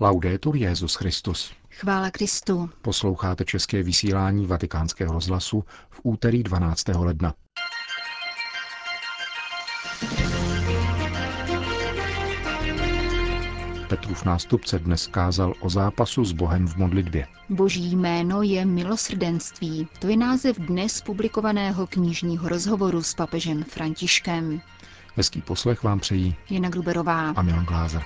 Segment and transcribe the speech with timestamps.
[0.00, 1.52] Laudetur Jezus Christus.
[1.70, 2.70] Chvála Kristu.
[2.82, 6.88] Posloucháte české vysílání Vatikánského rozhlasu v úterý 12.
[6.88, 7.34] ledna.
[13.88, 17.26] Petrův nástupce dnes kázal o zápasu s Bohem v modlitbě.
[17.48, 19.88] Boží jméno je milosrdenství.
[19.98, 24.60] To je název dnes publikovaného knižního rozhovoru s papežem Františkem.
[25.16, 28.02] Hezký poslech vám přejí Jana Gruberová a Milan Glázer.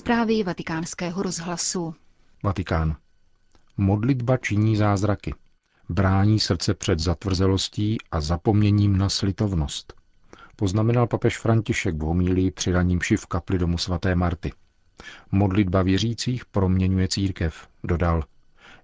[0.00, 1.94] Zprávy vatikánského rozhlasu.
[2.42, 2.96] Vatikán.
[3.76, 5.34] Modlitba činí zázraky.
[5.88, 9.94] Brání srdce před zatvrzelostí a zapomněním na slitovnost.
[10.56, 14.52] Poznamenal papež František v homílii při raním v kapli domu svaté Marty.
[15.32, 18.24] Modlitba věřících proměňuje církev, dodal.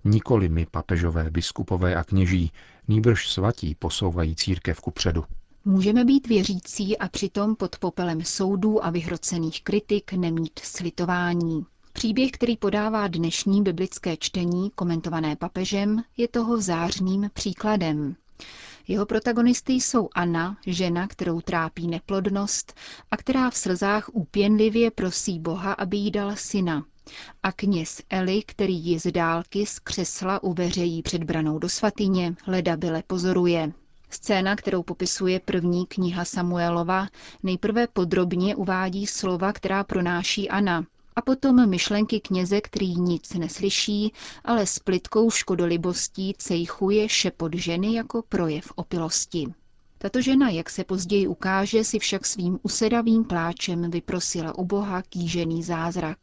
[0.04, 2.52] Nikoli my, papežové, biskupové a kněží,
[2.88, 5.24] nýbrž svatí posouvají církev ku předu.
[5.68, 11.66] Můžeme být věřící a přitom pod popelem soudů a vyhrocených kritik nemít slitování.
[11.92, 18.16] Příběh, který podává dnešní biblické čtení, komentované papežem, je toho zářným příkladem.
[18.88, 22.74] Jeho protagonisty jsou Anna, žena, kterou trápí neplodnost
[23.10, 26.84] a která v slzách úpěnlivě prosí Boha, aby jí dal syna.
[27.42, 32.76] A kněz Eli, který ji z dálky z křesla uveřejí před branou do svatyně, leda
[32.76, 33.72] byle pozoruje.
[34.10, 37.08] Scéna, kterou popisuje první kniha Samuelova,
[37.42, 40.84] nejprve podrobně uvádí slova, která pronáší Anna,
[41.16, 44.12] a potom myšlenky kněze, který nic neslyší,
[44.44, 49.46] ale s plitkou škodolibostí cejchuje šepot ženy jako projev opilosti.
[49.98, 55.62] Tato žena, jak se později ukáže, si však svým usedavým pláčem vyprosila u Boha kýžený
[55.62, 56.18] zázrak.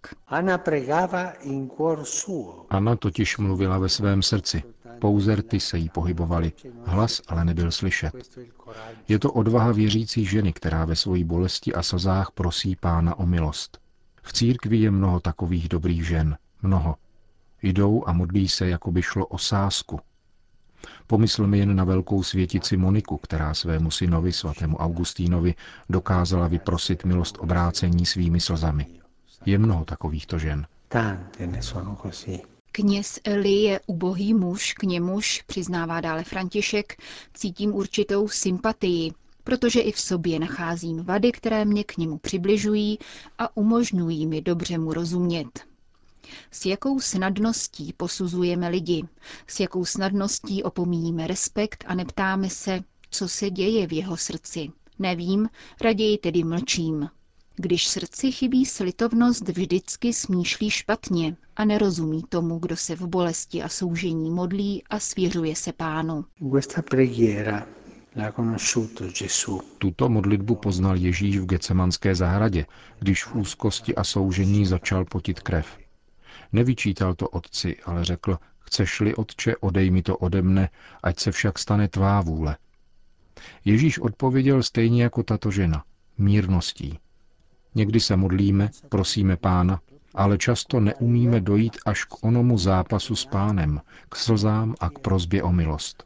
[2.70, 4.64] Anna totiž mluvila ve svém srdci.
[5.04, 6.52] Pouze rty se jí pohybovaly,
[6.86, 8.14] hlas ale nebyl slyšet.
[9.08, 13.82] Je to odvaha věřící ženy, která ve svojí bolesti a slzách prosí pána o milost.
[14.22, 16.95] V církvi je mnoho takových dobrých žen, mnoho.
[17.62, 20.00] Jdou a modlí se, jako by šlo o sásku.
[21.08, 25.56] Pomyslme jen na velkou světici Moniku, která svému synovi, svatému Augustínovi,
[25.89, 28.88] dokázala vyprosit milost obrácení svými slzami.
[29.45, 30.67] Je mnoho takovýchto žen.
[32.76, 37.02] Kněz Eli je ubohý muž, k němuž, přiznává dále František,
[37.34, 39.11] cítím určitou sympatii,
[39.44, 43.00] protože i v sobě nacházím vady, které mě k němu přibližují
[43.38, 45.60] a umožňují mi dobře mu rozumět.
[46.52, 49.04] S jakou snadností posuzujeme lidi,
[49.48, 52.80] s jakou snadností opomíjíme respekt a neptáme se,
[53.10, 54.72] co se děje v jeho srdci.
[55.00, 55.50] Nevím,
[55.82, 57.10] raději tedy mlčím.
[57.55, 63.69] Když srdci chybí slitovnost, vždycky smýšlí špatně a nerozumí tomu, kdo se v bolesti a
[63.69, 66.25] soužení modlí a svěřuje se pánu.
[69.77, 72.65] Tuto modlitbu poznal Ježíš v Gecemanské zahradě,
[72.99, 75.77] když v úzkosti a soužení začal potit krev.
[76.52, 80.70] Nevyčítal to otci, ale řekl, chceš-li, otče, odej mi to ode mne,
[81.03, 82.58] ať se však stane tvá vůle.
[83.65, 85.83] Ježíš odpověděl stejně jako tato žena,
[86.17, 86.99] mírností.
[87.76, 89.80] Někdy se modlíme, prosíme pána,
[90.16, 95.44] ale často neumíme dojít až k onomu zápasu s pánem, k slzám a k prozbě
[95.44, 96.04] o milost.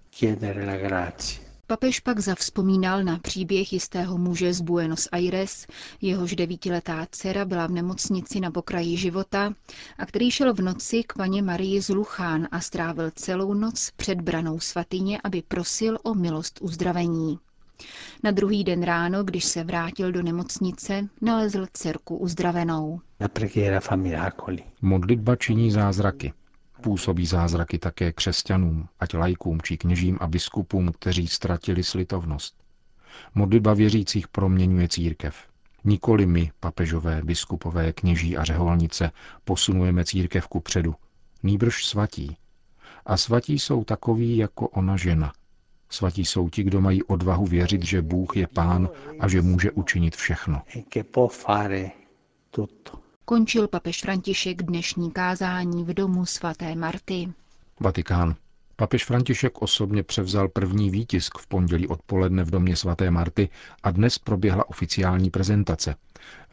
[1.67, 5.67] Papež pak zavzpomínal na příběh jistého muže z Buenos Aires,
[6.01, 9.53] jehož devítiletá dcera byla v nemocnici na pokraji života
[9.97, 14.21] a který šel v noci k paně Marii z Luchán a strávil celou noc před
[14.21, 17.39] branou svatyně, aby prosil o milost uzdravení.
[18.23, 23.01] Na druhý den ráno, když se vrátil do nemocnice, nalezl dcerku uzdravenou.
[24.81, 26.33] Modlitba činí zázraky.
[26.81, 32.55] Působí zázraky také křesťanům, ať lajkům či kněžím a biskupům, kteří ztratili slitovnost.
[33.35, 35.35] Modlitba věřících proměňuje církev.
[35.83, 39.11] Nikoli my, papežové, biskupové, kněží a řeholnice,
[39.43, 40.95] posunujeme církev ku předu.
[41.43, 42.37] Nýbrž svatí.
[43.05, 45.33] A svatí jsou takoví jako ona žena.
[45.89, 48.89] Svatí jsou ti, kdo mají odvahu věřit, že Bůh je pán
[49.19, 50.61] a že může učinit všechno.
[53.25, 57.33] Končil papež František dnešní kázání v domu svaté Marty.
[57.79, 58.35] Vatikán.
[58.79, 63.49] Papež František osobně převzal první výtisk v pondělí odpoledne v domě svaté Marty
[63.83, 65.95] a dnes proběhla oficiální prezentace.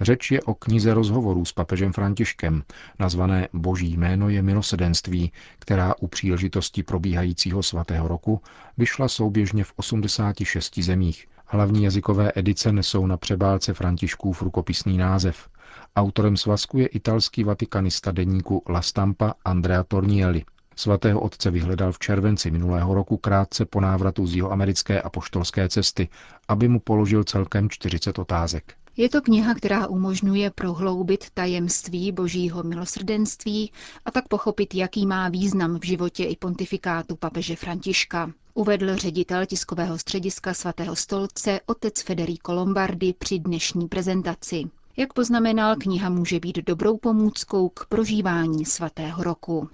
[0.01, 2.63] Řeč je o knize rozhovorů s papežem Františkem,
[2.99, 8.41] nazvané Boží jméno je milosedenství, která u příležitosti probíhajícího svatého roku
[8.77, 11.27] vyšla souběžně v 86 zemích.
[11.47, 15.49] Hlavní jazykové edice nesou na přebálce Františkův rukopisný název.
[15.97, 20.45] Autorem svazku je italský vatikanista deníku La Stampa Andrea Tornielli.
[20.77, 26.09] Svatého otce vyhledal v červenci minulého roku krátce po návratu z jeho americké apoštolské cesty,
[26.49, 28.75] aby mu položil celkem 40 otázek.
[28.97, 33.73] Je to kniha, která umožňuje prohloubit tajemství božího milosrdenství
[34.05, 38.31] a tak pochopit, jaký má význam v životě i pontifikátu papeže Františka.
[38.55, 44.65] Uvedl ředitel tiskového střediska svatého stolce otec Federico Lombardi při dnešní prezentaci.
[44.97, 49.69] Jak poznamenal, kniha může být dobrou pomůckou k prožívání svatého roku.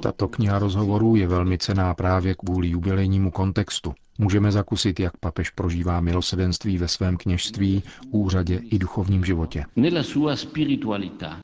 [0.00, 3.94] Tato kniha rozhovorů je velmi cená právě kvůli jubilejnímu kontextu.
[4.18, 9.64] Můžeme zakusit, jak papež prožívá milosedenství ve svém kněžství, úřadě i duchovním životě.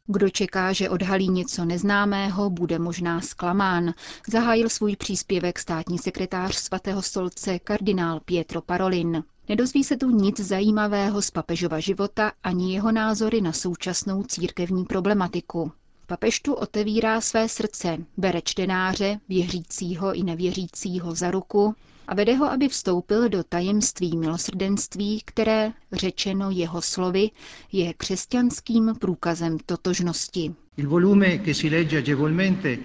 [0.07, 3.95] Kdo čeká, že odhalí něco neznámého, bude možná zklamán,
[4.29, 9.25] zahájil svůj příspěvek státní sekretář svatého stolce kardinál Pietro Parolin.
[9.53, 15.73] Nedozví se tu nic zajímavého z papežova života ani jeho názory na současnou církevní problematiku.
[16.07, 21.75] Papež tu otevírá své srdce, bere čtenáře, věřícího i nevěřícího za ruku
[22.09, 27.31] a vede ho, aby vstoupil do tajemství milosrdenství, které, řečeno jeho slovy,
[27.73, 30.55] je křesťanským průkazem totožnosti.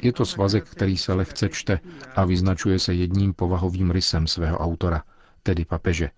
[0.02, 1.80] Je to svazek, který se lehce čte
[2.16, 5.04] a vyznačuje se jedním povahovým rysem svého autora,
[5.44, 6.10] tedy papeže.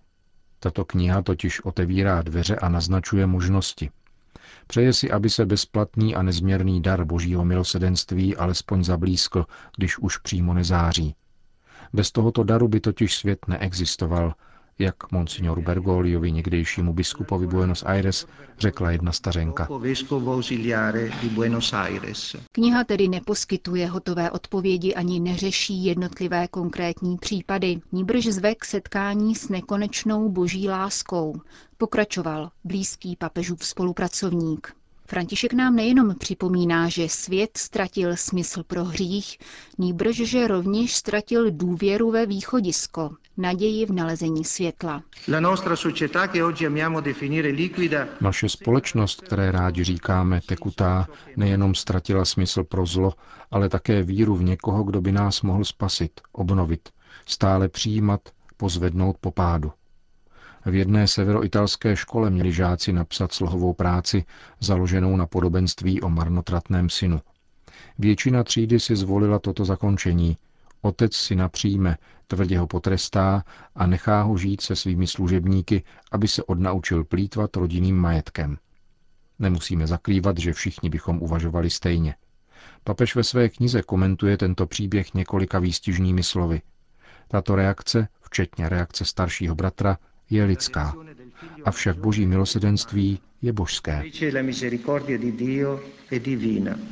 [0.60, 3.90] Tato kniha totiž otevírá dveře a naznačuje možnosti.
[4.66, 9.46] Přeje si, aby se bezplatný a nezměrný dar božího milosedenství alespoň zablízkl,
[9.76, 11.14] když už přímo nezáří.
[11.92, 14.34] Bez tohoto daru by totiž svět neexistoval,
[14.80, 18.26] jak monsignor Bergogliovi, někdejšímu biskupovi Buenos Aires,
[18.58, 19.68] řekla jedna stařenka.
[22.52, 29.48] Kniha tedy neposkytuje hotové odpovědi ani neřeší jednotlivé konkrétní případy, níbrž zve k setkání s
[29.48, 31.40] nekonečnou boží láskou,
[31.78, 34.79] pokračoval blízký papežův spolupracovník.
[35.10, 39.38] František nám nejenom připomíná, že svět ztratil smysl pro hřích,
[39.78, 45.02] nýbrž, že rovněž ztratil důvěru ve východisko, naději v nalezení světla.
[48.20, 53.12] Naše společnost, které rádi říkáme tekutá, nejenom ztratila smysl pro zlo,
[53.50, 56.88] ale také víru v někoho, kdo by nás mohl spasit, obnovit,
[57.26, 58.20] stále přijímat,
[58.56, 59.72] pozvednout po pádu.
[60.66, 64.24] V jedné severoitalské škole měli žáci napsat slohovou práci
[64.60, 67.20] založenou na podobenství o marnotratném synu.
[67.98, 70.36] Většina třídy si zvolila toto zakončení.
[70.82, 71.96] Otec si napřijme,
[72.26, 77.96] tvrdě ho potrestá a nechá ho žít se svými služebníky, aby se odnaučil plítvat rodinným
[77.96, 78.58] majetkem.
[79.38, 82.14] Nemusíme zakrývat, že všichni bychom uvažovali stejně.
[82.84, 86.62] Papež ve své knize komentuje tento příběh několika výstižnými slovy.
[87.28, 89.98] Tato reakce, včetně reakce staršího bratra,
[90.30, 90.94] je lidská,
[91.64, 94.02] avšak boží milosedenství je božské.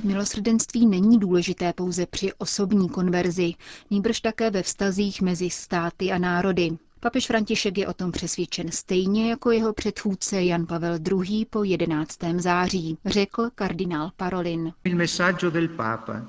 [0.05, 3.53] Milosrdenství není důležité pouze při osobní konverzi,
[3.91, 6.71] nýbrž také ve vztazích mezi státy a národy.
[7.01, 11.45] Papež František je o tom přesvědčen stejně jako jeho předchůdce Jan Pavel II.
[11.45, 12.19] po 11.
[12.37, 14.73] září, řekl kardinál Parolin.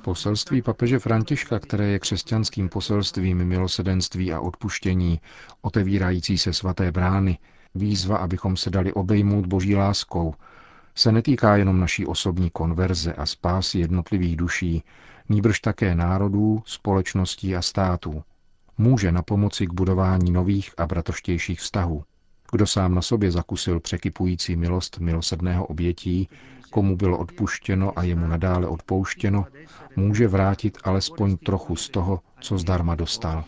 [0.01, 5.19] Poselství papeže Františka, které je křesťanským poselstvím milosedenství a odpuštění,
[5.61, 7.37] otevírající se svaté brány,
[7.75, 10.33] výzva, abychom se dali obejmout boží láskou,
[10.95, 14.83] se netýká jenom naší osobní konverze a spásy jednotlivých duší,
[15.29, 18.23] nýbrž také národů, společností a států
[18.79, 22.03] může na pomoci k budování nových a bratroštějších vztahů.
[22.51, 26.29] Kdo sám na sobě zakusil překypující milost milosedného obětí,
[26.71, 29.45] komu bylo odpuštěno a jemu nadále odpouštěno,
[29.95, 33.43] může vrátit alespoň trochu z toho, co zdarma dostal.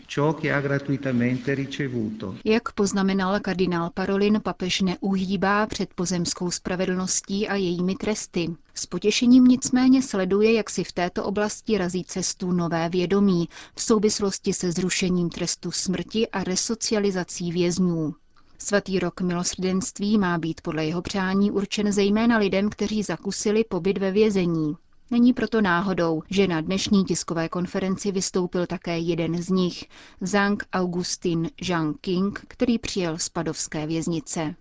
[2.44, 8.48] Jak poznamenal kardinál Parolin, papež neuhýbá před pozemskou spravedlností a jejími tresty.
[8.74, 14.52] S potěšením nicméně sleduje, jak si v této oblasti razí cestu nové vědomí v souvislosti
[14.52, 18.14] se zrušením trestu smrti a resocializací vězňů.
[18.58, 24.10] Svatý rok milosrdenství má být podle jeho přání určen zejména lidem, kteří zakusili pobyt ve
[24.10, 24.76] vězení.
[25.12, 29.84] Není proto náhodou, že na dnešní tiskové konferenci vystoupil také jeden z nich,
[30.20, 34.54] Zhang Augustin Zhang King, který přijel z padovské věznice.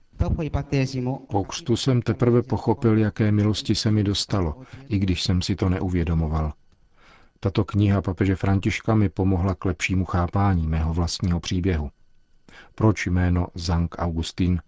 [1.30, 5.70] Po křtu jsem teprve pochopil, jaké milosti se mi dostalo, i když jsem si to
[5.70, 6.54] neuvědomoval.
[7.40, 11.90] Tato kniha papeže Františka mi pomohla k lepšímu chápání mého vlastního příběhu.
[12.76, 14.62] Proč jméno Zang Augustin?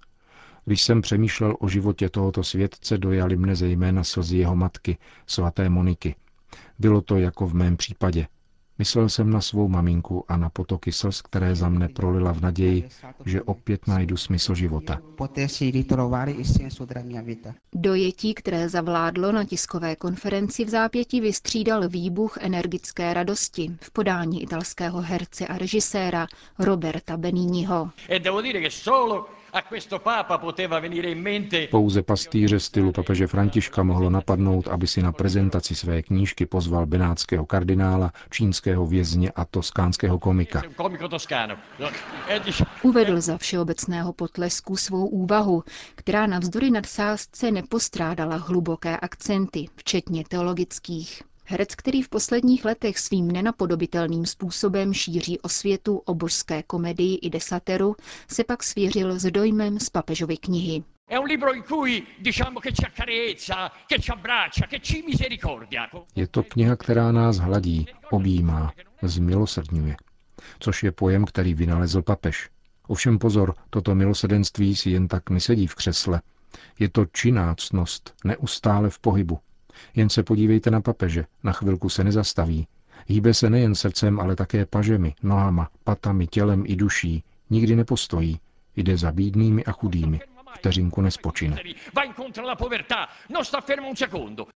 [0.65, 6.15] Když jsem přemýšlel o životě tohoto světce, dojali mne zejména slzy jeho matky, svaté Moniky.
[6.79, 8.27] Bylo to jako v mém případě.
[8.77, 12.89] Myslel jsem na svou maminku a na potoky slz, které za mne prolila v naději,
[13.25, 15.01] že opět najdu smysl života.
[17.75, 25.01] Dojetí, které zavládlo na tiskové konferenci v zápěti, vystřídal výbuch energické radosti v podání italského
[25.01, 26.27] herce a režiséra
[26.59, 27.89] Roberta Benigniho.
[31.71, 37.45] Pouze pastýře stylu papeže Františka mohlo napadnout, aby si na prezentaci své knížky pozval benátského
[37.45, 40.61] kardinála, čínského vězně a toskánského komika.
[42.81, 45.63] Uvedl za všeobecného potlesku svou úvahu,
[45.95, 51.23] která navzdory nadsázce nepostrádala hluboké akcenty, včetně teologických.
[51.45, 57.95] Herec, který v posledních letech svým nenapodobitelným způsobem šíří osvětu o božské komedii i desateru,
[58.27, 60.83] se pak svěřil s dojmem z papežovy knihy.
[66.15, 69.95] Je to kniha, která nás hladí, objímá, zmilosrdňuje,
[70.59, 72.49] což je pojem, který vynalezl papež.
[72.87, 76.21] Ovšem pozor, toto milosedenství si jen tak nesedí v křesle.
[76.79, 79.39] Je to činácnost, neustále v pohybu,
[79.95, 82.67] jen se podívejte na papeže, na chvilku se nezastaví.
[83.07, 87.23] Hýbe se nejen srdcem, ale také pažemi, nohama, patami, tělem i duší.
[87.49, 88.39] Nikdy nepostojí.
[88.75, 90.19] Jde za bídnými a chudými.
[90.57, 91.57] Vteřinku nespočine.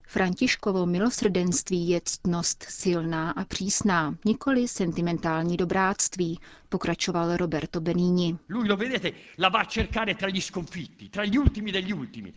[0.07, 8.38] Františkovo milosrdenství je ctnost silná a přísná, nikoli sentimentální dobráctví, pokračoval Roberto Benini.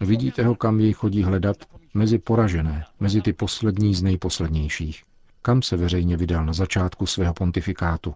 [0.01, 1.57] Vidíte ho, kam jej chodí hledat?
[1.95, 5.03] Mezi poražené, mezi ty poslední z nejposlednějších.
[5.43, 8.15] Kam se veřejně vydal na začátku svého pontifikátu?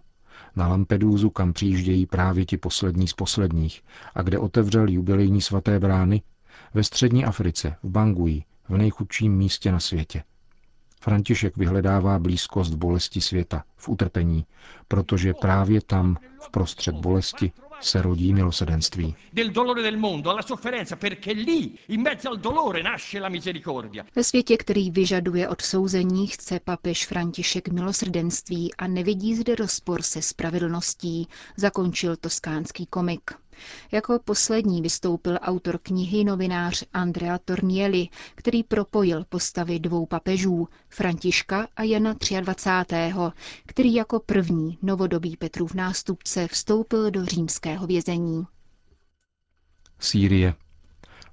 [0.55, 3.81] Na Lampedúzu, kam přijíždějí právě ti poslední z posledních
[4.15, 6.21] a kde otevřel jubilejní svaté brány?
[6.73, 10.23] Ve střední Africe, v Bangui, v nejchudším místě na světě.
[11.01, 14.45] František vyhledává blízkost bolesti světa, v utrpení,
[14.87, 17.51] protože právě tam, v prostřed bolesti,
[17.85, 19.15] se rodí milosedenství.
[24.15, 31.27] Ve světě, který vyžaduje odsouzení, chce papež František milosedenství a nevidí zde rozpor se spravedlností,
[31.57, 33.31] zakončil toskánský komik.
[33.91, 41.83] Jako poslední vystoupil autor knihy novinář Andrea Tornielli, který propojil postavy dvou papežů, Františka a
[41.83, 42.95] Jana 23.,
[43.65, 47.21] který jako první novodobý Petrův nástupce vstoupil do
[47.75, 48.47] římského vězení.
[49.99, 50.53] Sýrie.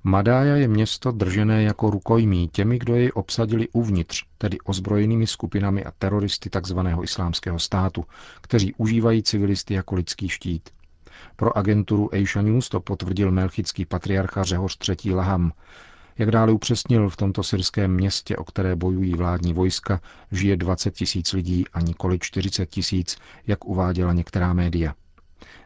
[0.04, 5.90] Madája je město držené jako rukojmí těmi, kdo jej obsadili uvnitř, tedy ozbrojenými skupinami a
[5.90, 6.78] teroristy tzv.
[7.02, 8.04] islámského státu,
[8.40, 10.70] kteří užívají civilisty jako lidský štít.
[11.37, 15.14] Pro agenturu Asia News to potvrdil melchický patriarcha Řehoř III.
[15.14, 15.52] Laham.
[16.18, 20.00] Jak dále upřesnil, v tomto syrském městě, o které bojují vládní vojska,
[20.32, 24.94] žije 20 tisíc lidí a nikoli 40 tisíc, jak uváděla některá média.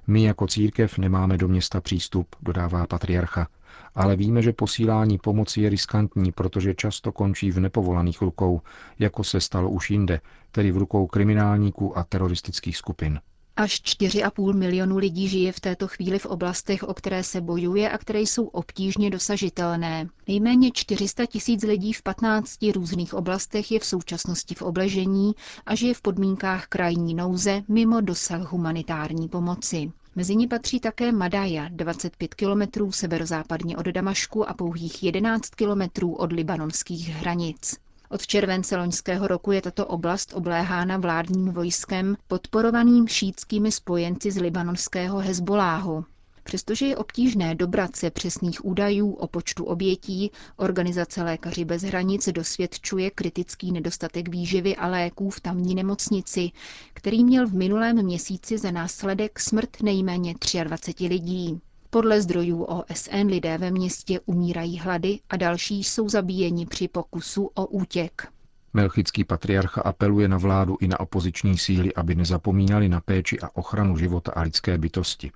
[0.06, 3.48] My jako církev nemáme do města přístup, dodává patriarcha,
[3.94, 8.60] ale víme, že posílání pomoci je riskantní, protože často končí v nepovolaných rukou,
[8.98, 10.20] jako se stalo už jinde,
[10.52, 13.20] tedy v rukou kriminálníků a teroristických skupin.
[13.58, 17.98] Až 4,5 milionu lidí žije v této chvíli v oblastech, o které se bojuje a
[17.98, 20.08] které jsou obtížně dosažitelné.
[20.28, 25.32] Nejméně 400 tisíc lidí v 15 různých oblastech je v současnosti v obležení
[25.66, 29.92] a žije v podmínkách krajní nouze mimo dosah humanitární pomoci.
[30.16, 36.32] Mezi ní patří také Madaja, 25 kilometrů severozápadně od Damašku a pouhých 11 kilometrů od
[36.32, 37.85] libanonských hranic.
[38.10, 45.18] Od července loňského roku je tato oblast obléhána vládním vojskem podporovaným šítskými spojenci z libanonského
[45.18, 46.04] Hezboláhu.
[46.46, 53.10] Přestože je obtížné dobrat se přesných údajů o počtu obětí, organizace Lékaři bez hranic dosvědčuje
[53.10, 56.50] kritický nedostatek výživy a léků v tamní nemocnici,
[56.92, 60.34] který měl v minulém měsíci za následek smrt nejméně
[60.64, 61.60] 23 lidí.
[61.90, 67.66] Podle zdrojů OSN lidé ve městě umírají hlady a další jsou zabíjeni při pokusu o
[67.66, 68.28] útěk.
[68.74, 73.96] Melchický patriarcha apeluje na vládu i na opoziční síly, aby nezapomínali na péči a ochranu
[73.96, 75.30] života a lidské bytosti.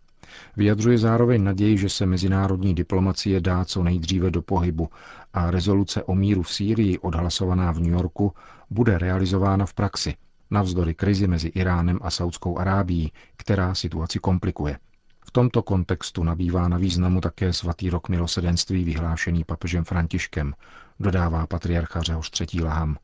[0.57, 4.89] Vyjadřuje zároveň naději, že se mezinárodní diplomacie dá co nejdříve do pohybu
[5.33, 8.33] a rezoluce o míru v Sýrii odhlasovaná v New Yorku
[8.71, 10.15] bude realizována v praxi,
[10.51, 14.79] navzdory krizi mezi Iránem a Saudskou Arábií, která situaci komplikuje.
[15.27, 20.55] V tomto kontextu nabývá na významu také svatý rok milosedenství vyhlášený papežem Františkem,
[21.01, 22.63] dodává patriarcha Řehoř III.
[22.63, 22.97] Laham.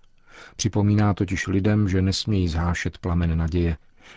[0.56, 3.76] Připomíná totiž lidem, že nesmějí zhášet plamen naděje,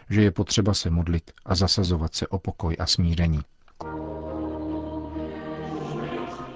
[0.10, 3.40] že je potřeba se modlit a zasazovat se o pokoj a smíření.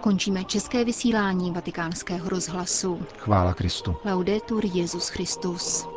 [0.02, 3.06] Končíme české vysílání vatikánského rozhlasu.
[3.18, 3.96] Chvála Kristu.
[4.06, 5.88] Laudetur Jezus Christus.